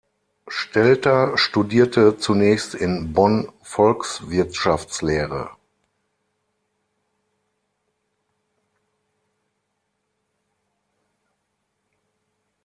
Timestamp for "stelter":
0.47-1.37